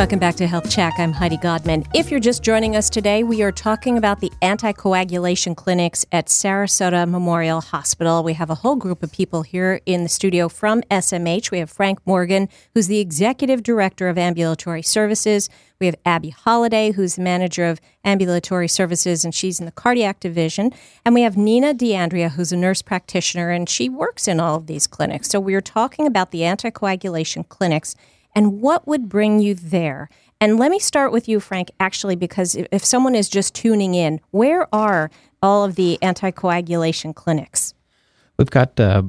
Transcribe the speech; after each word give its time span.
Welcome 0.00 0.18
back 0.18 0.36
to 0.36 0.46
Health 0.46 0.70
Check. 0.70 0.94
I'm 0.96 1.12
Heidi 1.12 1.36
Godman. 1.36 1.84
If 1.92 2.10
you're 2.10 2.20
just 2.20 2.42
joining 2.42 2.74
us 2.74 2.88
today, 2.88 3.22
we 3.22 3.42
are 3.42 3.52
talking 3.52 3.98
about 3.98 4.20
the 4.20 4.32
anticoagulation 4.40 5.54
clinics 5.54 6.06
at 6.10 6.28
Sarasota 6.28 7.06
Memorial 7.06 7.60
Hospital. 7.60 8.22
We 8.22 8.32
have 8.32 8.48
a 8.48 8.54
whole 8.54 8.76
group 8.76 9.02
of 9.02 9.12
people 9.12 9.42
here 9.42 9.82
in 9.84 10.02
the 10.02 10.08
studio 10.08 10.48
from 10.48 10.80
SMH. 10.90 11.50
We 11.50 11.58
have 11.58 11.68
Frank 11.68 11.98
Morgan, 12.06 12.48
who's 12.72 12.86
the 12.86 12.98
executive 12.98 13.62
director 13.62 14.08
of 14.08 14.16
ambulatory 14.16 14.80
services. 14.80 15.50
We 15.78 15.84
have 15.84 15.96
Abby 16.06 16.30
Holiday, 16.30 16.92
who's 16.92 17.16
the 17.16 17.22
manager 17.22 17.66
of 17.66 17.78
ambulatory 18.02 18.68
services, 18.68 19.22
and 19.22 19.34
she's 19.34 19.60
in 19.60 19.66
the 19.66 19.72
cardiac 19.72 20.18
division. 20.18 20.72
And 21.04 21.14
we 21.14 21.20
have 21.20 21.36
Nina 21.36 21.74
DeAndrea, 21.74 22.30
who's 22.30 22.52
a 22.52 22.56
nurse 22.56 22.80
practitioner, 22.80 23.50
and 23.50 23.68
she 23.68 23.90
works 23.90 24.26
in 24.26 24.40
all 24.40 24.56
of 24.56 24.66
these 24.66 24.86
clinics. 24.86 25.28
So 25.28 25.38
we 25.38 25.52
are 25.52 25.60
talking 25.60 26.06
about 26.06 26.30
the 26.30 26.40
anticoagulation 26.40 27.46
clinics 27.50 27.94
and 28.34 28.60
what 28.60 28.86
would 28.86 29.08
bring 29.08 29.40
you 29.40 29.54
there? 29.54 30.08
And 30.40 30.58
let 30.58 30.70
me 30.70 30.78
start 30.78 31.12
with 31.12 31.28
you, 31.28 31.38
Frank, 31.38 31.70
actually, 31.78 32.16
because 32.16 32.56
if 32.72 32.84
someone 32.84 33.14
is 33.14 33.28
just 33.28 33.54
tuning 33.54 33.94
in, 33.94 34.20
where 34.30 34.72
are 34.74 35.10
all 35.42 35.64
of 35.64 35.74
the 35.74 35.98
anticoagulation 36.00 37.14
clinics? 37.14 37.74
We've 38.38 38.50
got 38.50 38.80
uh, 38.80 39.02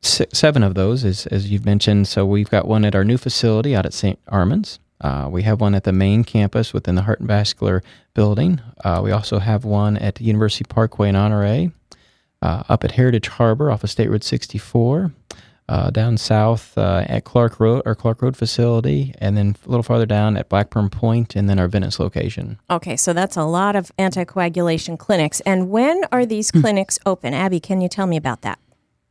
six, 0.00 0.38
seven 0.38 0.62
of 0.62 0.74
those, 0.74 1.04
as, 1.04 1.26
as 1.26 1.50
you've 1.50 1.66
mentioned. 1.66 2.08
So 2.08 2.24
we've 2.24 2.48
got 2.48 2.66
one 2.66 2.84
at 2.84 2.94
our 2.94 3.04
new 3.04 3.18
facility 3.18 3.76
out 3.76 3.84
at 3.84 3.92
St. 3.92 4.18
Armand's. 4.28 4.78
Uh, 5.02 5.28
we 5.30 5.42
have 5.42 5.60
one 5.60 5.74
at 5.74 5.84
the 5.84 5.92
main 5.92 6.24
campus 6.24 6.72
within 6.72 6.94
the 6.94 7.02
Heart 7.02 7.20
and 7.20 7.28
Vascular 7.28 7.82
building. 8.14 8.60
Uh, 8.84 9.00
we 9.02 9.10
also 9.10 9.38
have 9.38 9.64
one 9.64 9.96
at 9.96 10.20
University 10.20 10.64
Parkway 10.64 11.08
in 11.08 11.16
Honore, 11.16 11.72
uh, 12.42 12.62
up 12.68 12.84
at 12.84 12.92
Heritage 12.92 13.28
Harbor 13.28 13.70
off 13.70 13.84
of 13.84 13.90
State 13.90 14.10
Road 14.10 14.24
64 14.24 15.12
uh, 15.70 15.88
down 15.88 16.18
south 16.18 16.76
uh, 16.76 17.04
at 17.08 17.22
Clark 17.24 17.60
Road, 17.60 17.82
our 17.86 17.94
Clark 17.94 18.22
Road 18.22 18.36
facility, 18.36 19.14
and 19.18 19.36
then 19.36 19.54
a 19.64 19.68
little 19.68 19.84
farther 19.84 20.04
down 20.04 20.36
at 20.36 20.48
Blackburn 20.48 20.90
Point, 20.90 21.36
and 21.36 21.48
then 21.48 21.60
our 21.60 21.68
Venice 21.68 22.00
location. 22.00 22.58
Okay, 22.68 22.96
so 22.96 23.12
that's 23.12 23.36
a 23.36 23.44
lot 23.44 23.76
of 23.76 23.92
anticoagulation 23.96 24.98
clinics. 24.98 25.38
And 25.42 25.70
when 25.70 26.02
are 26.10 26.26
these 26.26 26.50
hmm. 26.50 26.60
clinics 26.60 26.98
open? 27.06 27.34
Abby, 27.34 27.60
can 27.60 27.80
you 27.80 27.88
tell 27.88 28.08
me 28.08 28.16
about 28.16 28.42
that? 28.42 28.58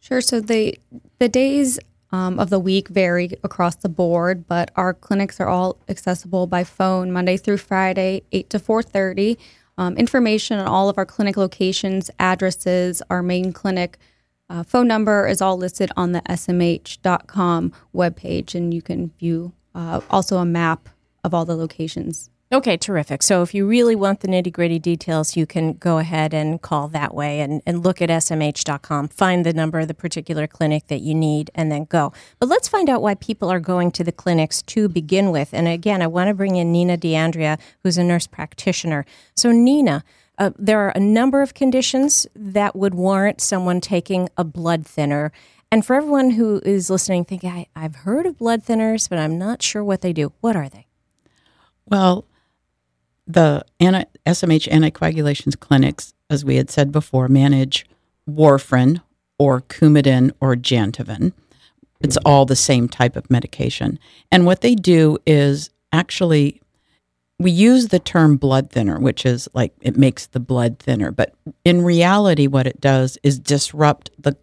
Sure. 0.02 0.20
So 0.20 0.42
the 0.42 0.78
the 1.20 1.30
days 1.30 1.80
um, 2.12 2.38
of 2.38 2.50
the 2.50 2.60
week 2.60 2.90
vary 2.90 3.32
across 3.42 3.76
the 3.76 3.90
board, 3.90 4.46
but 4.46 4.70
our 4.76 4.94
clinics 4.94 5.40
are 5.40 5.48
all 5.48 5.78
accessible 5.88 6.46
by 6.46 6.66
phone 6.66 7.14
Monday 7.14 7.38
through 7.38 7.58
Friday, 7.58 8.24
eight 8.34 8.50
to 8.50 8.60
four 8.60 8.84
thirty. 8.84 9.40
Um, 9.78 9.96
information 9.96 10.60
on 10.60 10.68
all 10.68 10.90
of 10.90 10.98
our 10.98 11.06
clinic 11.06 11.38
locations, 11.38 12.12
addresses, 12.20 13.02
our 13.10 13.24
main 13.24 13.54
clinic 13.54 13.98
uh, 14.50 14.64
phone 14.64 14.88
number 14.88 15.28
is 15.28 15.42
all 15.42 15.58
listed 15.58 15.92
on 15.96 16.12
the 16.12 16.22
smh.com 16.22 17.72
webpage, 17.94 18.56
and 18.56 18.74
you 18.74 18.82
can 18.82 19.12
view 19.20 19.54
uh, 19.76 20.02
also 20.10 20.38
a 20.38 20.46
map 20.46 20.90
of 21.24 21.34
all 21.34 21.46
the 21.46 21.56
locations. 21.56 22.30
Okay, 22.52 22.78
terrific. 22.78 23.22
So 23.22 23.44
if 23.44 23.54
you 23.54 23.68
really 23.68 23.96
want 23.96 24.22
the 24.22 24.28
nitty 24.28 24.52
gritty 24.52 24.80
details, 24.80 25.38
you 25.38 25.46
can 25.46 25.74
go 25.74 26.00
ahead 26.00 26.34
and 26.34 26.60
call 26.60 26.88
that 26.88 27.14
way 27.14 27.42
and, 27.42 27.62
and 27.64 27.84
look 27.84 28.02
at 28.02 28.10
smh.com, 28.10 29.10
find 29.10 29.46
the 29.46 29.54
number 29.54 29.80
of 29.80 29.88
the 29.88 29.94
particular 29.94 30.48
clinic 30.48 30.88
that 30.88 31.02
you 31.02 31.14
need, 31.14 31.52
and 31.54 31.72
then 31.72 31.86
go. 31.86 32.12
But 32.40 32.50
let's 32.50 32.68
find 32.68 32.90
out 32.90 33.04
why 33.04 33.14
people 33.14 33.52
are 33.52 33.60
going 33.60 33.92
to 33.92 34.04
the 34.04 34.12
clinics 34.12 34.64
to 34.64 34.90
begin 34.90 35.30
with. 35.30 35.54
And 35.54 35.68
again, 35.68 36.02
I 36.02 36.08
want 36.08 36.30
to 36.30 36.34
bring 36.34 36.56
in 36.56 36.72
Nina 36.72 36.98
DeAndrea, 36.98 37.60
who's 37.84 38.00
a 38.00 38.04
nurse 38.04 38.26
practitioner. 38.26 39.06
So, 39.36 39.52
Nina, 39.52 40.04
uh, 40.40 40.52
there 40.58 40.80
are 40.80 40.94
a 40.96 41.00
number 41.00 41.42
of 41.42 41.54
conditions 41.54 42.26
that 42.34 42.76
would 42.76 42.96
warrant 42.96 43.42
someone 43.42 43.82
taking 43.82 44.30
a 44.38 44.44
blood 44.44 44.86
thinner. 44.86 45.32
And 45.72 45.86
for 45.86 45.96
everyone 45.96 46.32
who 46.32 46.62
is 46.66 46.90
listening, 46.90 47.26
thinking, 47.26 47.52
I, 47.52 47.68
I've 47.76 47.98
heard 47.98 48.26
of 48.26 48.38
blood 48.38 48.64
thinners, 48.64 49.10
but 49.10 49.20
I'm 49.20 49.38
not 49.38 49.62
sure 49.62 49.84
what 49.84 50.02
they 50.02 50.14
do. 50.14 50.32
What 50.40 50.56
are 50.56 50.70
they? 50.70 50.88
Well, 51.86 52.26
the 53.28 53.66
anti- 53.80 54.06
SMH 54.26 54.70
anticoagulations 54.70 55.60
clinics, 55.60 56.14
as 56.30 56.46
we 56.46 56.56
had 56.56 56.70
said 56.70 56.92
before, 56.92 57.28
manage 57.28 57.86
warfarin 58.28 59.02
or 59.38 59.62
Coumadin 59.62 60.32
or 60.40 60.56
Jantoven. 60.56 61.34
It's 62.00 62.18
all 62.26 62.46
the 62.46 62.56
same 62.56 62.88
type 62.88 63.18
of 63.18 63.30
medication. 63.30 64.00
And 64.32 64.46
what 64.46 64.62
they 64.62 64.74
do 64.74 65.18
is 65.26 65.70
actually 65.92 66.62
we 67.40 67.52
use 67.52 67.88
the 67.88 68.00
term 68.00 68.36
blood 68.36 68.70
thinner, 68.70 69.00
which 69.00 69.26
is 69.26 69.48
like 69.54 69.74
it 69.82 69.98
makes 69.98 70.28
the 70.28 70.40
blood 70.40 70.78
thinner, 70.78 71.10
but 71.12 71.34
in 71.64 71.82
reality, 71.82 72.48
what 72.48 72.68
it 72.68 72.82
does 72.82 73.18
is 73.24 73.40
disrupt 73.40 74.12
the 74.20 74.36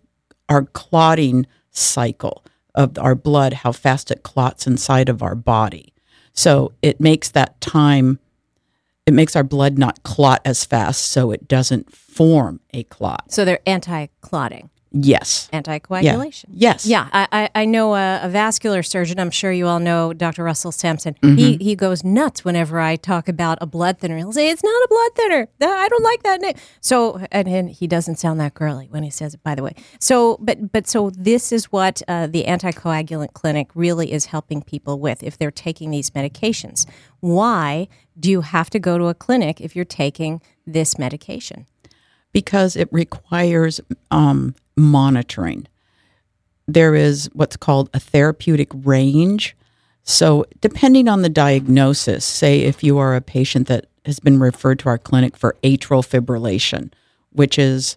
our 0.49 0.65
clotting 0.65 1.47
cycle 1.71 2.45
of 2.75 2.99
our 2.99 3.15
blood, 3.15 3.53
how 3.53 3.73
fast 3.73 4.11
it 4.11 4.23
clots 4.23 4.67
inside 4.67 5.09
of 5.09 5.23
our 5.23 5.35
body. 5.35 5.93
So 6.33 6.73
it 6.83 7.01
makes 7.01 7.31
that 7.31 7.61
time, 7.61 8.19
it 9.07 9.15
makes 9.15 9.35
our 9.35 9.43
blood 9.43 9.79
not 9.79 10.03
clot 10.03 10.41
as 10.45 10.65
fast, 10.65 11.07
so 11.07 11.31
it 11.33 11.49
doesn't 11.49 11.93
form 11.93 12.61
a 12.73 12.85
clot. 12.85 13.33
So 13.33 13.45
they're 13.45 13.61
anti 13.67 14.07
clotting. 14.21 14.71
Yes. 15.03 15.49
Anticoagulation. 15.53 16.47
Yeah. 16.49 16.71
Yes. 16.71 16.87
Yeah. 16.87 17.09
I, 17.13 17.51
I 17.55 17.65
know 17.65 17.95
a, 17.95 18.21
a, 18.23 18.29
vascular 18.29 18.83
surgeon. 18.83 19.21
I'm 19.21 19.31
sure 19.31 19.53
you 19.53 19.67
all 19.67 19.79
know 19.79 20.13
Dr. 20.13 20.43
Russell 20.43 20.73
Sampson. 20.73 21.15
Mm-hmm. 21.23 21.37
He, 21.37 21.57
he 21.57 21.77
goes 21.77 22.03
nuts 22.03 22.45
whenever 22.45 22.81
I 22.81 22.97
talk 22.97 23.29
about 23.29 23.59
a 23.61 23.67
blood 23.67 23.99
thinner. 23.99 24.17
He'll 24.17 24.33
say, 24.33 24.49
It's 24.49 24.65
not 24.65 24.71
a 24.71 24.89
blood 24.89 25.15
thinner. 25.15 25.49
I 25.61 25.89
don't 25.89 26.03
like 26.03 26.23
that 26.23 26.41
name. 26.41 26.55
So, 26.81 27.21
and, 27.31 27.47
and 27.47 27.71
he 27.71 27.87
doesn't 27.87 28.17
sound 28.17 28.41
that 28.41 28.55
girly 28.55 28.87
when 28.91 29.03
he 29.03 29.11
says 29.11 29.35
it, 29.35 29.43
by 29.43 29.55
the 29.55 29.63
way. 29.63 29.75
So, 30.01 30.39
but, 30.41 30.73
but 30.73 30.87
so 30.87 31.11
this 31.11 31.53
is 31.53 31.67
what 31.67 32.01
uh, 32.09 32.27
the 32.27 32.45
anticoagulant 32.45 33.35
clinic 33.35 33.69
really 33.75 34.13
is 34.13 34.27
helping 34.27 34.63
people 34.63 34.99
with 34.99 35.23
if 35.23 35.37
they're 35.37 35.51
taking 35.51 35.91
these 35.91 36.11
medications. 36.11 36.87
Why 37.21 37.89
do 38.19 38.31
you 38.31 38.41
have 38.41 38.71
to 38.71 38.79
go 38.79 38.97
to 38.97 39.07
a 39.07 39.15
clinic 39.15 39.61
if 39.61 39.77
you're 39.77 39.85
taking 39.85 40.41
this 40.67 40.99
medication? 40.99 41.67
Because 42.33 42.77
it 42.77 42.89
requires 42.91 43.81
um, 44.11 44.55
monitoring. 44.77 45.67
There 46.67 46.95
is 46.95 47.31
what's 47.33 47.57
called 47.57 47.91
a 47.95 48.01
therapeutic 48.01 48.69
range. 48.73 49.57
So, 50.03 50.45
depending 50.61 51.09
on 51.09 51.23
the 51.23 51.29
diagnosis, 51.29 52.25
say 52.25 52.61
if 52.61 52.85
you 52.85 52.99
are 52.99 53.15
a 53.15 53.21
patient 53.21 53.67
that 53.69 53.87
has 54.05 54.21
been 54.21 54.39
referred 54.39 54.79
to 54.81 54.89
our 54.89 54.99
clinic 54.99 55.37
for 55.37 55.57
atrial 55.63 56.07
fibrillation, 56.07 56.93
which 57.31 57.59
is 57.59 57.97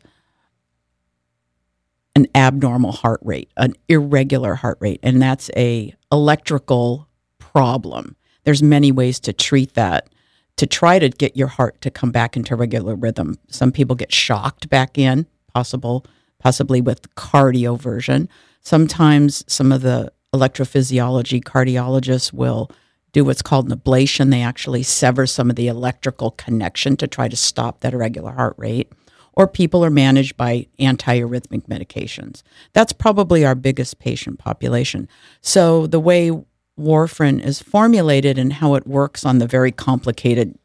an 2.15 2.27
abnormal 2.33 2.91
heart 2.91 3.19
rate, 3.23 3.49
an 3.57 3.73
irregular 3.87 4.55
heart 4.55 4.77
rate, 4.81 4.99
and 5.03 5.21
that's 5.21 5.49
a 5.55 5.93
electrical 6.11 7.07
problem. 7.37 8.15
There's 8.43 8.63
many 8.63 8.91
ways 8.91 9.19
to 9.21 9.33
treat 9.33 9.75
that 9.75 10.09
to 10.57 10.67
try 10.67 10.99
to 10.99 11.07
get 11.07 11.37
your 11.37 11.47
heart 11.47 11.79
to 11.79 11.89
come 11.89 12.11
back 12.11 12.35
into 12.35 12.53
regular 12.53 12.93
rhythm. 12.93 13.37
Some 13.47 13.71
people 13.71 13.95
get 13.95 14.11
shocked 14.11 14.69
back 14.69 14.97
in, 14.97 15.25
possible 15.53 16.05
possibly 16.39 16.81
with 16.81 17.13
cardioversion. 17.15 18.27
Sometimes 18.61 19.43
some 19.51 19.71
of 19.71 19.81
the 19.81 20.11
electrophysiology 20.33 21.43
cardiologists 21.43 22.33
will 22.33 22.71
do 23.11 23.25
what's 23.25 23.41
called 23.41 23.71
an 23.71 23.77
ablation. 23.77 24.31
They 24.31 24.41
actually 24.41 24.83
sever 24.83 25.25
some 25.25 25.49
of 25.49 25.55
the 25.55 25.67
electrical 25.67 26.31
connection 26.31 26.95
to 26.97 27.07
try 27.07 27.27
to 27.27 27.35
stop 27.35 27.79
that 27.79 27.93
irregular 27.93 28.31
heart 28.31 28.55
rate. 28.57 28.91
Or 29.33 29.47
people 29.47 29.85
are 29.85 29.89
managed 29.89 30.35
by 30.35 30.67
antiarrhythmic 30.79 31.67
medications. 31.67 32.43
That's 32.73 32.91
probably 32.91 33.45
our 33.45 33.55
biggest 33.55 33.99
patient 33.99 34.37
population. 34.37 35.07
So 35.41 35.87
the 35.87 35.99
way 35.99 36.31
warfarin 36.77 37.43
is 37.43 37.61
formulated 37.61 38.37
and 38.37 38.53
how 38.53 38.75
it 38.75 38.85
works 38.85 39.25
on 39.25 39.37
the 39.37 39.47
very 39.47 39.71
complicated 39.71 40.57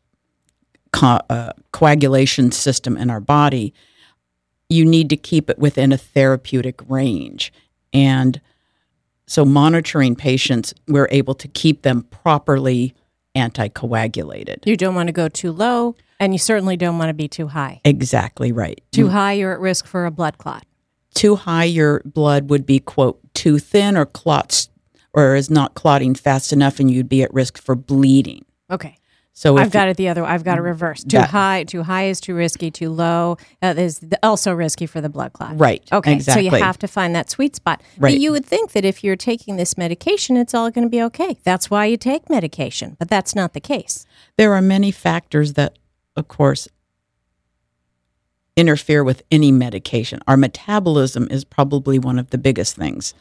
co- 0.92 1.20
uh, 1.30 1.52
coagulation 1.72 2.52
system 2.52 2.96
in 2.96 3.10
our 3.10 3.20
body 3.20 3.74
you 4.68 4.84
need 4.84 5.10
to 5.10 5.16
keep 5.16 5.50
it 5.50 5.58
within 5.58 5.92
a 5.92 5.96
therapeutic 5.96 6.80
range. 6.88 7.52
And 7.92 8.40
so, 9.26 9.44
monitoring 9.44 10.16
patients, 10.16 10.74
we're 10.88 11.08
able 11.10 11.34
to 11.34 11.48
keep 11.48 11.82
them 11.82 12.02
properly 12.10 12.94
anticoagulated. 13.34 14.66
You 14.66 14.76
don't 14.76 14.94
want 14.94 15.08
to 15.08 15.12
go 15.12 15.28
too 15.28 15.50
low, 15.50 15.96
and 16.20 16.34
you 16.34 16.38
certainly 16.38 16.76
don't 16.76 16.98
want 16.98 17.08
to 17.08 17.14
be 17.14 17.28
too 17.28 17.48
high. 17.48 17.80
Exactly 17.84 18.52
right. 18.52 18.82
Too 18.92 19.08
high, 19.08 19.32
you're 19.32 19.52
at 19.52 19.60
risk 19.60 19.86
for 19.86 20.06
a 20.06 20.10
blood 20.10 20.38
clot. 20.38 20.64
Too 21.14 21.36
high, 21.36 21.64
your 21.64 22.02
blood 22.04 22.50
would 22.50 22.66
be, 22.66 22.80
quote, 22.80 23.18
too 23.34 23.58
thin 23.58 23.96
or 23.96 24.06
clots 24.06 24.68
or 25.14 25.36
is 25.36 25.48
not 25.48 25.74
clotting 25.74 26.14
fast 26.14 26.52
enough, 26.52 26.80
and 26.80 26.90
you'd 26.90 27.08
be 27.08 27.22
at 27.22 27.32
risk 27.32 27.56
for 27.56 27.74
bleeding. 27.74 28.44
Okay. 28.70 28.98
So 29.36 29.56
I've 29.58 29.72
got 29.72 29.88
it 29.88 29.96
the 29.96 30.08
other. 30.08 30.22
Way. 30.22 30.28
I've 30.28 30.44
got 30.44 30.58
it 30.58 30.60
reversed. 30.60 31.10
Too 31.10 31.16
that, 31.16 31.30
high. 31.30 31.64
Too 31.64 31.82
high 31.82 32.04
is 32.04 32.20
too 32.20 32.36
risky. 32.36 32.70
Too 32.70 32.88
low 32.88 33.36
uh, 33.60 33.74
is 33.76 34.00
also 34.22 34.52
risky 34.52 34.86
for 34.86 35.00
the 35.00 35.08
blood 35.08 35.32
clot. 35.32 35.58
Right. 35.58 35.82
Okay. 35.90 36.14
Exactly. 36.14 36.48
So 36.48 36.56
you 36.56 36.62
have 36.62 36.78
to 36.78 36.86
find 36.86 37.16
that 37.16 37.30
sweet 37.30 37.56
spot. 37.56 37.82
Right. 37.98 38.12
But 38.12 38.20
you 38.20 38.30
would 38.30 38.46
think 38.46 38.70
that 38.72 38.84
if 38.84 39.02
you're 39.02 39.16
taking 39.16 39.56
this 39.56 39.76
medication, 39.76 40.36
it's 40.36 40.54
all 40.54 40.70
going 40.70 40.84
to 40.84 40.88
be 40.88 41.02
okay. 41.02 41.36
That's 41.42 41.68
why 41.68 41.86
you 41.86 41.96
take 41.96 42.30
medication. 42.30 42.96
But 42.96 43.10
that's 43.10 43.34
not 43.34 43.54
the 43.54 43.60
case. 43.60 44.06
There 44.38 44.54
are 44.54 44.62
many 44.62 44.92
factors 44.92 45.54
that, 45.54 45.80
of 46.14 46.28
course, 46.28 46.68
interfere 48.56 49.02
with 49.02 49.24
any 49.32 49.50
medication. 49.50 50.20
Our 50.28 50.36
metabolism 50.36 51.26
is 51.28 51.44
probably 51.44 51.98
one 51.98 52.20
of 52.20 52.30
the 52.30 52.38
biggest 52.38 52.76
things. 52.76 53.14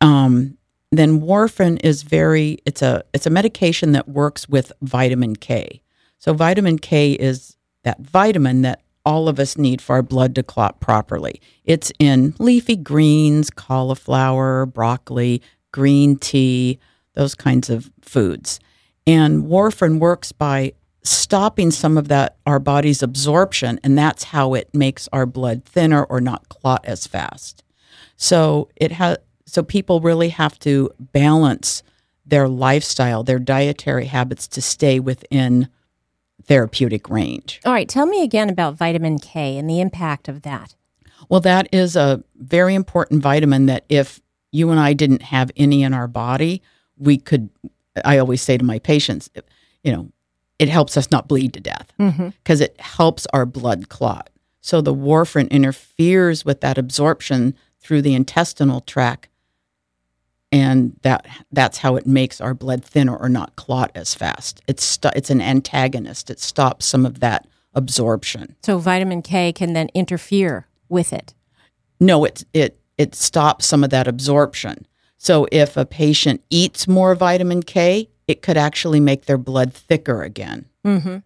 Um, 0.00 0.58
then 0.98 1.20
warfarin 1.20 1.80
is 1.82 2.02
very 2.02 2.58
it's 2.66 2.82
a 2.82 3.04
it's 3.12 3.26
a 3.26 3.30
medication 3.30 3.92
that 3.92 4.08
works 4.08 4.48
with 4.48 4.72
vitamin 4.82 5.36
K. 5.36 5.82
So 6.18 6.32
vitamin 6.32 6.78
K 6.78 7.12
is 7.12 7.56
that 7.84 8.00
vitamin 8.00 8.62
that 8.62 8.82
all 9.04 9.28
of 9.28 9.38
us 9.38 9.58
need 9.58 9.82
for 9.82 9.96
our 9.96 10.02
blood 10.02 10.34
to 10.34 10.42
clot 10.42 10.80
properly. 10.80 11.40
It's 11.64 11.92
in 11.98 12.34
leafy 12.38 12.76
greens, 12.76 13.50
cauliflower, 13.50 14.66
broccoli, 14.66 15.42
green 15.72 16.16
tea, 16.16 16.78
those 17.14 17.34
kinds 17.34 17.68
of 17.68 17.90
foods. 18.00 18.60
And 19.06 19.44
warfarin 19.44 19.98
works 19.98 20.32
by 20.32 20.72
stopping 21.02 21.70
some 21.70 21.98
of 21.98 22.08
that 22.08 22.36
our 22.46 22.58
body's 22.58 23.02
absorption 23.02 23.78
and 23.84 23.96
that's 23.96 24.24
how 24.24 24.54
it 24.54 24.74
makes 24.74 25.06
our 25.12 25.26
blood 25.26 25.62
thinner 25.64 26.04
or 26.04 26.20
not 26.20 26.48
clot 26.48 26.84
as 26.86 27.06
fast. 27.06 27.62
So 28.16 28.68
it 28.76 28.92
has 28.92 29.18
so 29.46 29.62
people 29.62 30.00
really 30.00 30.30
have 30.30 30.58
to 30.60 30.90
balance 30.98 31.82
their 32.26 32.48
lifestyle, 32.48 33.22
their 33.22 33.38
dietary 33.38 34.06
habits 34.06 34.48
to 34.48 34.62
stay 34.62 34.98
within 34.98 35.68
therapeutic 36.44 37.08
range. 37.08 37.60
All 37.64 37.72
right, 37.72 37.88
tell 37.88 38.06
me 38.06 38.22
again 38.22 38.48
about 38.48 38.76
vitamin 38.76 39.18
K 39.18 39.56
and 39.58 39.68
the 39.68 39.80
impact 39.80 40.28
of 40.28 40.42
that. 40.42 40.74
Well, 41.28 41.40
that 41.40 41.68
is 41.72 41.96
a 41.96 42.22
very 42.36 42.74
important 42.74 43.22
vitamin 43.22 43.66
that 43.66 43.84
if 43.88 44.20
you 44.52 44.70
and 44.70 44.80
I 44.80 44.92
didn't 44.92 45.22
have 45.22 45.50
any 45.56 45.82
in 45.82 45.94
our 45.94 46.08
body, 46.08 46.62
we 46.96 47.18
could 47.18 47.50
I 48.04 48.18
always 48.18 48.42
say 48.42 48.58
to 48.58 48.64
my 48.64 48.78
patients, 48.78 49.30
you 49.82 49.92
know, 49.92 50.10
it 50.58 50.68
helps 50.68 50.96
us 50.96 51.10
not 51.10 51.28
bleed 51.28 51.52
to 51.54 51.60
death 51.60 51.92
mm-hmm. 51.98 52.28
because 52.28 52.60
it 52.60 52.78
helps 52.80 53.26
our 53.32 53.46
blood 53.46 53.88
clot. 53.88 54.30
So 54.60 54.80
the 54.80 54.94
warfarin 54.94 55.50
interferes 55.50 56.44
with 56.44 56.60
that 56.62 56.78
absorption 56.78 57.54
through 57.80 58.02
the 58.02 58.14
intestinal 58.14 58.80
tract 58.80 59.28
and 60.54 60.96
that 61.02 61.26
that's 61.50 61.78
how 61.78 61.96
it 61.96 62.06
makes 62.06 62.40
our 62.40 62.54
blood 62.54 62.84
thinner 62.84 63.16
or 63.16 63.28
not 63.28 63.56
clot 63.56 63.90
as 63.96 64.14
fast. 64.14 64.62
It's 64.68 64.84
sto- 64.84 65.10
it's 65.16 65.28
an 65.28 65.40
antagonist. 65.40 66.30
It 66.30 66.38
stops 66.38 66.86
some 66.86 67.04
of 67.04 67.18
that 67.18 67.48
absorption. 67.74 68.54
So 68.62 68.78
vitamin 68.78 69.20
K 69.20 69.52
can 69.52 69.72
then 69.72 69.88
interfere 69.94 70.68
with 70.88 71.12
it. 71.12 71.34
No, 71.98 72.24
it 72.24 72.44
it 72.52 72.78
it 72.96 73.16
stops 73.16 73.66
some 73.66 73.82
of 73.82 73.90
that 73.90 74.06
absorption. 74.06 74.86
So 75.18 75.48
if 75.50 75.76
a 75.76 75.84
patient 75.84 76.40
eats 76.50 76.86
more 76.86 77.16
vitamin 77.16 77.64
K, 77.64 78.08
it 78.28 78.40
could 78.40 78.56
actually 78.56 79.00
make 79.00 79.24
their 79.24 79.38
blood 79.38 79.74
thicker 79.74 80.22
again. 80.22 80.66
Mm-hmm. 80.86 81.16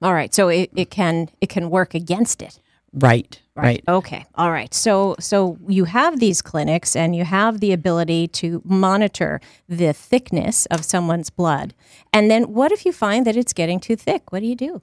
All 0.00 0.14
right, 0.14 0.32
so 0.32 0.48
it, 0.48 0.70
it 0.74 0.90
can 0.90 1.28
it 1.42 1.50
can 1.50 1.68
work 1.68 1.92
against 1.94 2.40
it. 2.40 2.58
Right, 2.92 3.40
right. 3.54 3.82
Okay. 3.86 4.24
All 4.34 4.50
right. 4.50 4.72
So 4.72 5.14
so 5.20 5.58
you 5.68 5.84
have 5.84 6.20
these 6.20 6.40
clinics 6.40 6.96
and 6.96 7.14
you 7.14 7.24
have 7.24 7.60
the 7.60 7.72
ability 7.72 8.28
to 8.28 8.62
monitor 8.64 9.40
the 9.68 9.92
thickness 9.92 10.66
of 10.66 10.84
someone's 10.84 11.30
blood. 11.30 11.74
And 12.12 12.30
then 12.30 12.54
what 12.54 12.72
if 12.72 12.86
you 12.86 12.92
find 12.92 13.26
that 13.26 13.36
it's 13.36 13.52
getting 13.52 13.78
too 13.78 13.96
thick? 13.96 14.32
What 14.32 14.40
do 14.40 14.46
you 14.46 14.56
do? 14.56 14.82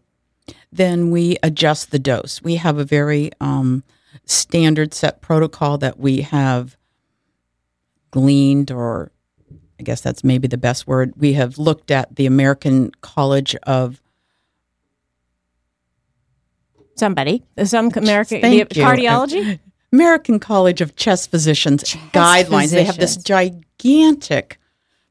Then 0.71 1.09
we 1.09 1.37
adjust 1.41 1.91
the 1.91 1.99
dose. 1.99 2.41
We 2.43 2.57
have 2.57 2.77
a 2.77 2.83
very 2.83 3.31
um, 3.41 3.83
standard 4.25 4.93
set 4.93 5.21
protocol 5.21 5.77
that 5.79 5.99
we 5.99 6.21
have 6.21 6.77
gleaned, 8.11 8.71
or 8.71 9.11
I 9.79 9.83
guess 9.83 10.01
that's 10.01 10.23
maybe 10.23 10.47
the 10.47 10.57
best 10.57 10.87
word. 10.87 11.13
We 11.17 11.33
have 11.33 11.57
looked 11.57 11.91
at 11.91 12.15
the 12.15 12.25
American 12.25 12.91
College 13.01 13.55
of 13.63 14.01
Somebody, 16.95 17.43
some 17.63 17.91
American 17.95 18.41
Thank 18.41 18.69
the 18.69 18.79
you. 18.79 18.85
cardiology? 18.85 19.59
American 19.91 20.39
College 20.39 20.81
of 20.81 20.95
Chest 20.95 21.31
Physicians 21.31 21.83
guidelines. 22.13 22.71
They 22.71 22.83
have 22.83 22.97
this 22.97 23.17
gigantic 23.17 24.57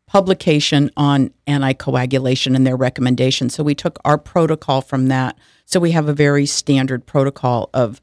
publication 0.06 0.90
on 0.96 1.30
anticoagulation 1.46 2.54
and 2.54 2.66
their 2.66 2.76
recommendations. 2.76 3.54
So 3.54 3.62
we 3.62 3.74
took 3.74 3.98
our 4.04 4.18
protocol 4.18 4.80
from 4.80 5.08
that. 5.08 5.36
So 5.64 5.80
we 5.80 5.90
have 5.92 6.08
a 6.08 6.12
very 6.12 6.46
standard 6.46 7.06
protocol 7.06 7.70
of 7.74 8.00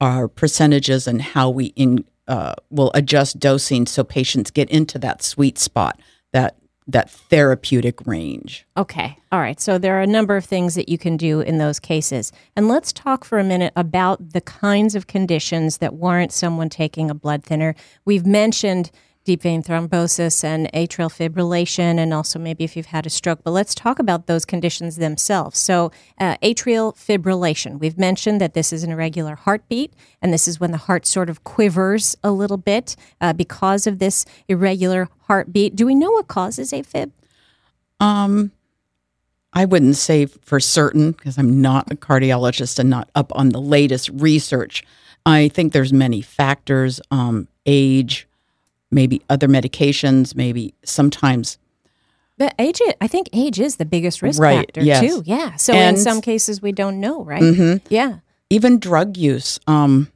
our 0.00 0.26
percentages 0.26 1.06
and 1.06 1.22
how 1.22 1.50
we 1.50 1.66
in, 1.66 2.04
uh, 2.26 2.54
will 2.70 2.90
adjust 2.94 3.38
dosing 3.38 3.86
so 3.86 4.02
patients 4.02 4.50
get 4.50 4.70
into 4.70 4.98
that 4.98 5.22
sweet 5.22 5.58
spot, 5.58 6.00
that 6.32 6.56
that 6.86 7.10
therapeutic 7.10 8.06
range. 8.06 8.66
Okay. 8.76 9.16
All 9.30 9.40
right. 9.40 9.60
So 9.60 9.78
there 9.78 9.96
are 9.98 10.02
a 10.02 10.06
number 10.06 10.36
of 10.36 10.44
things 10.44 10.74
that 10.74 10.88
you 10.88 10.98
can 10.98 11.16
do 11.16 11.40
in 11.40 11.58
those 11.58 11.78
cases. 11.78 12.32
And 12.56 12.68
let's 12.68 12.92
talk 12.92 13.24
for 13.24 13.38
a 13.38 13.44
minute 13.44 13.72
about 13.76 14.32
the 14.32 14.40
kinds 14.40 14.94
of 14.94 15.06
conditions 15.06 15.78
that 15.78 15.94
warrant 15.94 16.32
someone 16.32 16.68
taking 16.68 17.10
a 17.10 17.14
blood 17.14 17.44
thinner. 17.44 17.74
We've 18.04 18.26
mentioned 18.26 18.90
deep 19.24 19.42
vein 19.42 19.62
thrombosis 19.62 20.42
and 20.42 20.70
atrial 20.72 21.10
fibrillation, 21.10 21.98
and 21.98 22.12
also 22.12 22.38
maybe 22.38 22.64
if 22.64 22.76
you've 22.76 22.86
had 22.86 23.06
a 23.06 23.10
stroke. 23.10 23.40
But 23.44 23.52
let's 23.52 23.74
talk 23.74 23.98
about 23.98 24.26
those 24.26 24.44
conditions 24.44 24.96
themselves. 24.96 25.58
So, 25.58 25.92
uh, 26.18 26.36
atrial 26.42 26.94
fibrillation. 26.96 27.78
We've 27.78 27.98
mentioned 27.98 28.40
that 28.40 28.54
this 28.54 28.72
is 28.72 28.82
an 28.82 28.90
irregular 28.90 29.36
heartbeat, 29.36 29.92
and 30.20 30.32
this 30.32 30.48
is 30.48 30.58
when 30.58 30.72
the 30.72 30.78
heart 30.78 31.06
sort 31.06 31.30
of 31.30 31.44
quivers 31.44 32.16
a 32.24 32.30
little 32.30 32.56
bit 32.56 32.96
uh, 33.20 33.32
because 33.32 33.86
of 33.86 33.98
this 33.98 34.24
irregular 34.48 35.08
heartbeat. 35.28 35.76
Do 35.76 35.86
we 35.86 35.94
know 35.94 36.10
what 36.10 36.28
causes 36.28 36.72
AFib? 36.72 37.12
Um, 38.00 38.50
I 39.52 39.64
wouldn't 39.64 39.96
say 39.96 40.26
for 40.26 40.58
certain 40.58 41.12
because 41.12 41.38
I'm 41.38 41.60
not 41.60 41.90
a 41.92 41.94
cardiologist 41.94 42.78
and 42.78 42.90
not 42.90 43.10
up 43.14 43.30
on 43.34 43.50
the 43.50 43.60
latest 43.60 44.08
research. 44.08 44.82
I 45.24 45.48
think 45.48 45.72
there's 45.72 45.92
many 45.92 46.20
factors, 46.20 47.00
um, 47.10 47.46
age, 47.66 48.26
maybe 48.92 49.22
other 49.28 49.48
medications, 49.48 50.34
maybe 50.36 50.74
sometimes 50.84 51.58
But 52.38 52.54
age, 52.58 52.80
I 53.00 53.06
think 53.08 53.28
age 53.32 53.60
is 53.60 53.76
the 53.76 53.84
biggest 53.84 54.22
risk 54.22 54.40
Right, 54.40 54.58
factor 54.66 54.82
yes. 54.82 55.00
too. 55.00 55.22
Yeah. 55.26 55.56
So 55.56 55.74
in 55.74 55.96
some 55.96 56.20
cases 56.20 56.60
we 56.62 56.72
don't 56.72 56.98
know, 57.00 57.24
right? 57.24 57.42
Mhm. 57.42 57.80
Yeah. 57.88 58.18
even 58.50 58.78
drug 58.78 59.16
use, 59.16 59.58
um, 59.66 60.08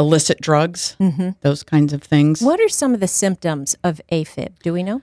illicit 0.00 0.40
drugs, 0.40 0.96
mm-hmm. 0.98 1.30
those 1.42 1.62
kinds 1.62 1.92
of 1.92 2.02
things. 2.02 2.42
What 2.42 2.58
are 2.60 2.68
some 2.68 2.92
of 2.94 3.00
the 3.00 3.06
symptoms 3.08 3.76
of 3.84 4.00
AFib? 4.10 4.58
Do 4.62 4.72
we 4.72 4.82
know? 4.82 5.00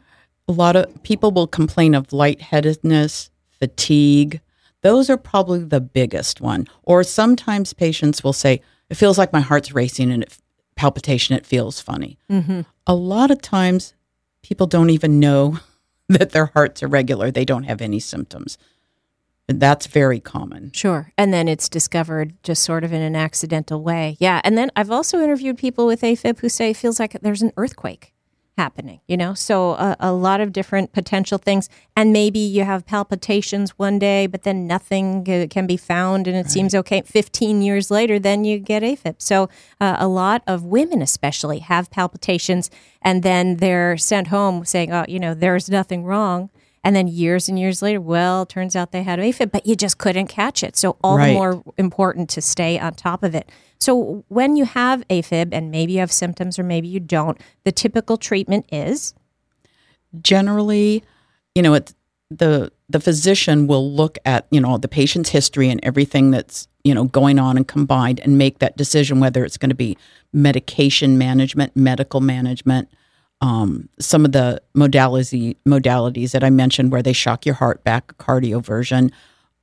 A 0.48 0.51
lot 0.51 0.75
of 0.75 1.01
people 1.04 1.31
will 1.31 1.48
complain 1.48 1.95
of 1.95 2.12
lightheadedness, 2.12 3.30
fatigue. 3.50 4.42
Those 4.81 5.10
are 5.10 5.18
probably 5.18 5.63
the 5.63 5.80
biggest 5.80 6.42
one. 6.42 6.68
Or 6.83 7.04
sometimes 7.04 7.72
patients 7.74 8.24
will 8.24 8.33
say, 8.33 8.62
"It 8.89 8.95
feels 8.95 9.18
like 9.18 9.31
my 9.31 9.39
heart's 9.39 9.72
racing 9.74 10.12
and 10.12 10.24
it 10.24 10.38
palpitation. 10.81 11.36
It 11.36 11.45
feels 11.45 11.80
funny." 11.80 12.18
Mm-hmm. 12.30 12.62
A 12.88 12.95
lot 12.95 13.30
of 13.31 13.42
times, 13.42 13.94
people 14.42 14.68
don't 14.68 14.90
even 14.90 15.19
know 15.19 15.59
that 16.09 16.31
their 16.31 16.47
heart's 16.47 16.81
irregular. 16.81 17.31
They 17.31 17.45
don't 17.45 17.64
have 17.64 17.81
any 17.81 18.00
symptoms. 18.00 18.57
And 19.47 19.59
that's 19.59 19.85
very 19.88 20.19
common. 20.19 20.71
Sure. 20.71 21.11
And 21.18 21.33
then 21.33 21.47
it's 21.50 21.68
discovered 21.68 22.42
just 22.42 22.64
sort 22.64 22.83
of 22.85 22.94
in 22.94 23.02
an 23.02 23.18
accidental 23.18 23.83
way. 23.83 24.16
Yeah. 24.19 24.40
And 24.45 24.57
then 24.57 24.71
I've 24.78 24.92
also 24.92 25.19
interviewed 25.19 25.57
people 25.57 25.85
with 25.85 26.02
AFib 26.02 26.40
who 26.40 26.47
say 26.47 26.69
it 26.69 26.78
feels 26.78 27.00
like 27.00 27.19
there's 27.21 27.42
an 27.42 27.52
earthquake 27.57 28.14
happening, 28.61 28.99
you 29.07 29.18
know? 29.18 29.33
So 29.33 29.71
a, 29.71 29.95
a 29.99 30.13
lot 30.13 30.39
of 30.39 30.53
different 30.53 30.94
potential 30.94 31.37
things. 31.37 31.68
And 31.95 32.13
maybe 32.13 32.39
you 32.39 32.63
have 32.63 32.85
palpitations 32.85 33.71
one 33.71 33.97
day, 33.97 34.27
but 34.27 34.44
then 34.44 34.68
nothing 34.68 35.25
can 35.49 35.65
be 35.65 35.77
found 35.77 36.27
and 36.27 36.37
it 36.37 36.49
seems 36.51 36.75
okay. 36.75 37.01
15 37.01 37.61
years 37.61 37.89
later, 37.89 38.19
then 38.19 38.45
you 38.45 38.59
get 38.59 38.83
AFib. 38.83 39.15
So 39.18 39.49
uh, 39.80 39.97
a 39.99 40.07
lot 40.07 40.44
of 40.45 40.63
women, 40.63 41.01
especially, 41.01 41.59
have 41.59 41.89
palpitations 41.89 42.69
and 43.01 43.23
then 43.23 43.57
they're 43.57 43.97
sent 43.97 44.27
home 44.27 44.63
saying, 44.63 44.91
oh, 44.94 45.06
you 45.07 45.19
know, 45.19 45.33
there's 45.33 45.69
nothing 45.69 46.03
wrong. 46.03 46.49
And 46.83 46.95
then 46.95 47.07
years 47.07 47.47
and 47.47 47.59
years 47.59 47.81
later, 47.81 48.02
well, 48.02 48.45
turns 48.45 48.76
out 48.76 48.92
they 48.92 49.04
had 49.04 49.19
AFib, 49.19 49.52
but 49.52 49.68
you 49.68 49.76
just 49.76 50.00
couldn't 50.00 50.28
catch 50.28 50.64
it. 50.64 50.76
So 50.76 50.97
all 51.04 51.18
the 51.18 51.33
more 51.33 51.64
important 51.78 52.30
to 52.31 52.42
stay 52.42 52.80
on 52.80 52.95
top 52.95 53.21
of 53.21 53.35
it. 53.35 53.52
So 53.80 54.26
when 54.30 54.56
you 54.56 54.66
have 54.66 55.07
AFib 55.07 55.50
and 55.52 55.69
maybe 55.69 55.94
you 55.94 56.00
have 56.00 56.11
symptoms 56.11 56.57
or 56.57 56.64
maybe 56.64 56.88
you 56.88 57.00
don't, 57.00 57.40
the 57.66 57.71
typical 57.71 58.18
treatment 58.18 58.66
is 58.71 59.14
generally, 60.21 61.04
you 61.54 61.61
know, 61.61 61.76
it, 61.76 61.94
the 62.31 62.71
the 62.90 63.00
physician 63.00 63.68
will 63.68 63.92
look 63.92 64.18
at 64.26 64.47
you 64.52 64.61
know 64.61 64.78
the 64.78 64.88
patient's 64.88 65.30
history 65.30 65.69
and 65.69 65.81
everything 65.83 66.31
that's 66.31 66.68
you 66.83 66.94
know 66.95 67.04
going 67.04 67.38
on 67.38 67.57
and 67.57 67.68
combined 67.68 68.21
and 68.21 68.38
make 68.38 68.59
that 68.59 68.78
decision 68.78 69.19
whether 69.19 69.44
it's 69.44 69.57
going 69.57 69.69
to 69.69 69.76
be 69.76 69.97
medication 70.31 71.18
management, 71.18 71.76
medical 71.76 72.21
management, 72.21 72.90
um, 73.42 73.90
some 74.00 74.24
of 74.24 74.31
the 74.31 74.62
modality 74.74 75.57
modalities 75.68 76.31
that 76.31 76.44
I 76.44 76.50
mentioned 76.50 76.92
where 76.92 77.02
they 77.02 77.14
shock 77.14 77.45
your 77.45 77.56
heart 77.56 77.83
back, 77.83 78.16
cardioversion, 78.18 79.12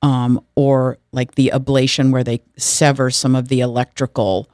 um, 0.01 0.43
or 0.55 0.97
like 1.11 1.35
the 1.35 1.51
ablation 1.53 2.11
where 2.11 2.23
they 2.23 2.41
sever 2.57 3.09
some 3.09 3.35
of 3.35 3.47
the 3.47 3.61
electrical 3.61 4.49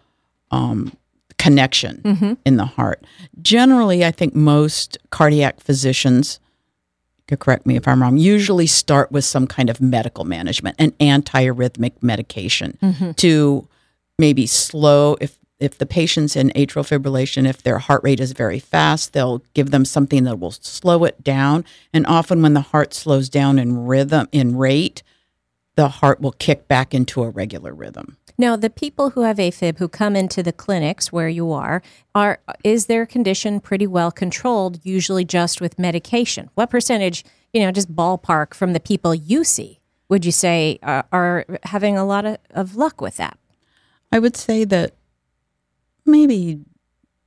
um, 0.51 0.95
connection 1.37 2.01
in 2.45 2.57
the 2.57 2.65
heart. 2.65 3.03
Generally, 3.41 4.05
I 4.05 4.11
think 4.11 4.33
most 4.35 4.97
cardiac 5.09 5.59
physicians, 5.59 6.39
you 7.17 7.23
could 7.27 7.39
correct 7.39 7.65
me 7.65 7.75
if 7.75 7.87
I'm 7.87 8.01
wrong, 8.01 8.17
usually 8.17 8.67
start 8.67 9.11
with 9.11 9.25
some 9.25 9.45
kind 9.47 9.69
of 9.69 9.81
medical 9.81 10.23
management, 10.23 10.75
an 10.79 10.91
antiarrhythmic 10.99 12.01
medication 12.01 12.77
to 13.17 13.67
maybe 14.17 14.47
slow 14.47 15.17
if 15.19 15.37
if 15.59 15.77
the 15.77 15.85
patient's 15.85 16.35
in 16.35 16.49
atrial 16.49 16.83
fibrillation, 16.83 17.47
if 17.47 17.63
their 17.63 17.79
heart 17.79 18.03
rate 18.03 18.19
is 18.19 18.33
very 18.33 18.59
fast, 18.59 19.13
they'll 19.13 19.41
give 19.53 19.71
them 19.71 19.85
something 19.85 20.23
that 20.25 20.39
will 20.39 20.51
slow 20.51 21.05
it 21.05 21.23
down. 21.23 21.63
And 21.93 22.05
often, 22.07 22.41
when 22.41 22.53
the 22.53 22.61
heart 22.61 22.93
slows 22.93 23.29
down 23.29 23.57
in 23.57 23.85
rhythm, 23.85 24.27
in 24.31 24.57
rate, 24.57 25.01
the 25.75 25.87
heart 25.87 26.21
will 26.21 26.33
kick 26.33 26.67
back 26.67 26.93
into 26.93 27.23
a 27.23 27.29
regular 27.29 27.73
rhythm. 27.73 28.17
Now, 28.37 28.57
the 28.57 28.69
people 28.69 29.11
who 29.11 29.21
have 29.21 29.37
AFib 29.37 29.77
who 29.77 29.87
come 29.87 30.15
into 30.15 30.43
the 30.43 30.51
clinics 30.51 31.11
where 31.11 31.29
you 31.29 31.51
are, 31.53 31.81
are 32.13 32.39
is 32.63 32.87
their 32.87 33.05
condition 33.05 33.61
pretty 33.61 33.87
well 33.87 34.11
controlled? 34.11 34.79
Usually, 34.83 35.23
just 35.23 35.61
with 35.61 35.79
medication. 35.79 36.49
What 36.55 36.69
percentage, 36.69 37.23
you 37.53 37.61
know, 37.61 37.71
just 37.71 37.95
ballpark 37.95 38.53
from 38.53 38.73
the 38.73 38.81
people 38.81 39.15
you 39.15 39.45
see, 39.45 39.79
would 40.09 40.25
you 40.25 40.33
say 40.33 40.79
are, 40.83 41.05
are 41.13 41.45
having 41.63 41.97
a 41.97 42.05
lot 42.05 42.25
of, 42.25 42.37
of 42.51 42.75
luck 42.75 42.99
with 42.99 43.15
that? 43.17 43.37
I 44.11 44.19
would 44.19 44.35
say 44.35 44.65
that 44.65 44.95
maybe 46.05 46.61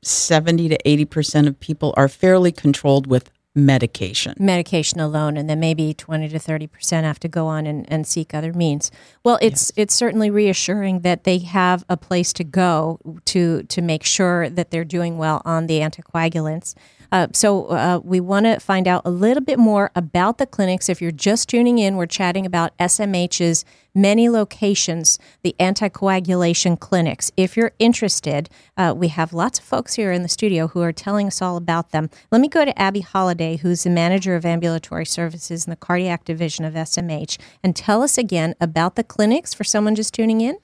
70 0.02 0.68
to 0.68 0.78
80% 0.84 1.48
of 1.48 1.58
people 1.60 1.94
are 1.96 2.08
fairly 2.08 2.52
controlled 2.52 3.06
with 3.06 3.30
medication. 3.54 4.34
Medication 4.38 5.00
alone, 5.00 5.36
and 5.36 5.50
then 5.50 5.60
maybe 5.60 5.92
20 5.92 6.28
to 6.28 6.38
30% 6.38 7.02
have 7.02 7.18
to 7.20 7.28
go 7.28 7.46
on 7.46 7.66
and, 7.66 7.90
and 7.90 8.06
seek 8.06 8.32
other 8.32 8.52
means. 8.52 8.90
Well, 9.24 9.38
it's 9.42 9.72
yes. 9.76 9.82
it's 9.82 9.94
certainly 9.94 10.30
reassuring 10.30 11.00
that 11.00 11.24
they 11.24 11.38
have 11.38 11.84
a 11.88 11.96
place 11.96 12.32
to 12.34 12.44
go 12.44 13.00
to 13.26 13.64
to 13.64 13.82
make 13.82 14.04
sure 14.04 14.48
that 14.48 14.70
they're 14.70 14.84
doing 14.84 15.18
well 15.18 15.42
on 15.44 15.66
the 15.66 15.80
anticoagulants. 15.80 16.74
Uh, 17.10 17.28
so 17.32 17.66
uh, 17.66 18.00
we 18.04 18.20
want 18.20 18.44
to 18.44 18.58
find 18.58 18.86
out 18.86 19.02
a 19.04 19.10
little 19.10 19.42
bit 19.42 19.58
more 19.58 19.90
about 19.94 20.38
the 20.38 20.46
clinics. 20.46 20.88
If 20.88 21.00
you're 21.00 21.10
just 21.10 21.48
tuning 21.48 21.78
in, 21.78 21.96
we're 21.96 22.06
chatting 22.06 22.44
about 22.44 22.76
SMH's 22.78 23.64
many 23.94 24.28
locations, 24.28 25.18
the 25.42 25.56
anticoagulation 25.58 26.78
clinics. 26.78 27.32
If 27.36 27.56
you're 27.56 27.72
interested, 27.78 28.48
uh, 28.76 28.94
we 28.96 29.08
have 29.08 29.32
lots 29.32 29.58
of 29.58 29.64
folks 29.64 29.94
here 29.94 30.12
in 30.12 30.22
the 30.22 30.28
studio 30.28 30.68
who 30.68 30.82
are 30.82 30.92
telling 30.92 31.26
us 31.26 31.42
all 31.42 31.56
about 31.56 31.90
them. 31.90 32.10
Let 32.30 32.40
me 32.40 32.48
go 32.48 32.64
to 32.64 32.78
Abby 32.80 33.00
Holiday, 33.00 33.56
who's 33.56 33.82
the 33.82 33.90
manager 33.90 34.36
of 34.36 34.44
ambulatory 34.44 35.06
services 35.06 35.66
in 35.66 35.70
the 35.70 35.76
cardiac 35.76 36.24
division 36.24 36.64
of 36.64 36.74
SMH, 36.74 37.38
and 37.62 37.74
tell 37.74 38.02
us 38.02 38.18
again 38.18 38.54
about 38.60 38.96
the 38.96 39.04
clinics 39.04 39.54
for 39.54 39.64
someone 39.64 39.94
just 39.94 40.14
tuning 40.14 40.40
in. 40.40 40.58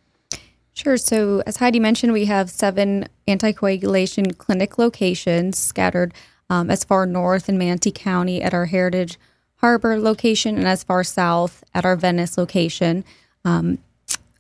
Sure. 0.74 0.96
So, 0.96 1.40
as 1.46 1.58
Heidi 1.58 1.78
mentioned, 1.78 2.12
we 2.12 2.24
have 2.24 2.50
seven 2.50 3.08
anticoagulation 3.28 4.36
clinic 4.38 4.76
locations 4.76 5.56
scattered 5.56 6.12
um, 6.50 6.70
as 6.70 6.84
far 6.84 7.06
north 7.06 7.48
in 7.48 7.58
Manatee 7.58 7.92
County 7.92 8.42
at 8.42 8.54
our 8.54 8.66
Heritage 8.66 9.18
Harbor 9.56 9.98
location 9.98 10.56
and 10.56 10.68
as 10.68 10.84
far 10.84 11.02
south 11.04 11.64
at 11.74 11.84
our 11.84 11.96
Venice 11.96 12.36
location. 12.36 13.04
Um, 13.44 13.78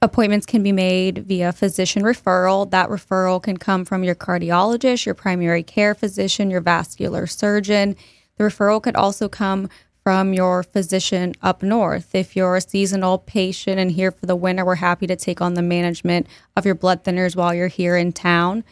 appointments 0.02 0.44
can 0.44 0.62
be 0.62 0.72
made 0.72 1.18
via 1.18 1.52
physician 1.52 2.02
referral. 2.02 2.70
That 2.70 2.88
referral 2.88 3.42
can 3.42 3.56
come 3.56 3.84
from 3.84 4.04
your 4.04 4.14
cardiologist, 4.14 5.06
your 5.06 5.14
primary 5.14 5.62
care 5.62 5.94
physician, 5.94 6.50
your 6.50 6.60
vascular 6.60 7.26
surgeon. 7.26 7.96
The 8.36 8.44
referral 8.44 8.82
could 8.82 8.96
also 8.96 9.28
come 9.28 9.68
from 10.02 10.34
your 10.34 10.62
physician 10.62 11.32
up 11.40 11.62
north. 11.62 12.14
If 12.14 12.36
you're 12.36 12.56
a 12.56 12.60
seasonal 12.60 13.18
patient 13.18 13.78
and 13.78 13.90
here 13.90 14.10
for 14.10 14.26
the 14.26 14.36
winter, 14.36 14.64
we're 14.64 14.74
happy 14.74 15.06
to 15.06 15.16
take 15.16 15.40
on 15.40 15.54
the 15.54 15.62
management 15.62 16.26
of 16.54 16.66
your 16.66 16.74
blood 16.74 17.02
thinners 17.02 17.34
while 17.34 17.54
you're 17.54 17.68
here 17.68 17.96
in 17.96 18.12
town. 18.12 18.64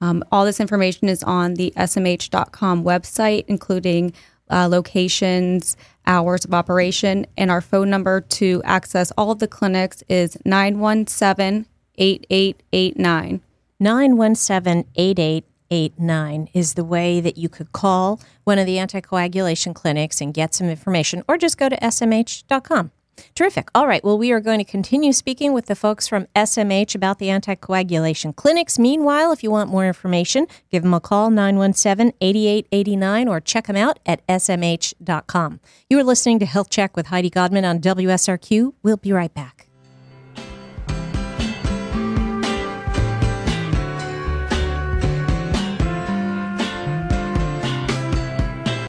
Um, 0.00 0.24
all 0.32 0.44
this 0.44 0.60
information 0.60 1.08
is 1.08 1.22
on 1.22 1.54
the 1.54 1.72
smh.com 1.76 2.84
website, 2.84 3.44
including 3.48 4.12
uh, 4.50 4.68
locations, 4.68 5.76
hours 6.06 6.44
of 6.44 6.54
operation, 6.54 7.26
and 7.36 7.50
our 7.50 7.60
phone 7.60 7.90
number 7.90 8.20
to 8.20 8.60
access 8.64 9.10
all 9.12 9.30
of 9.30 9.38
the 9.38 9.48
clinics 9.48 10.02
is 10.08 10.36
917 10.44 11.66
8889. 11.98 13.40
917 13.78 14.86
8889 14.96 16.48
is 16.52 16.74
the 16.74 16.84
way 16.84 17.20
that 17.20 17.38
you 17.38 17.48
could 17.48 17.72
call 17.72 18.20
one 18.44 18.58
of 18.58 18.66
the 18.66 18.76
anticoagulation 18.76 19.74
clinics 19.74 20.20
and 20.20 20.34
get 20.34 20.54
some 20.54 20.68
information, 20.68 21.22
or 21.28 21.36
just 21.36 21.58
go 21.58 21.68
to 21.68 21.76
smh.com. 21.76 22.90
Terrific. 23.34 23.70
All 23.74 23.86
right. 23.86 24.02
Well, 24.02 24.18
we 24.18 24.32
are 24.32 24.40
going 24.40 24.58
to 24.58 24.64
continue 24.64 25.12
speaking 25.12 25.52
with 25.52 25.66
the 25.66 25.74
folks 25.74 26.08
from 26.08 26.26
SMH 26.34 26.94
about 26.94 27.18
the 27.18 27.26
anticoagulation 27.26 28.34
clinics. 28.34 28.78
Meanwhile, 28.78 29.32
if 29.32 29.42
you 29.42 29.50
want 29.50 29.70
more 29.70 29.86
information, 29.86 30.46
give 30.70 30.82
them 30.82 30.94
a 30.94 31.00
call 31.00 31.30
917 31.30 32.12
8889 32.20 33.28
or 33.28 33.40
check 33.40 33.66
them 33.66 33.76
out 33.76 33.98
at 34.06 34.26
smh.com. 34.26 35.60
You 35.88 35.98
are 35.98 36.04
listening 36.04 36.38
to 36.40 36.46
Health 36.46 36.70
Check 36.70 36.96
with 36.96 37.06
Heidi 37.06 37.30
Godman 37.30 37.64
on 37.64 37.80
WSRQ. 37.80 38.74
We'll 38.82 38.96
be 38.96 39.12
right 39.12 39.32
back. 39.32 39.69